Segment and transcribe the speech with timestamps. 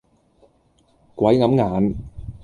[1.13, 1.93] 鬼揞眼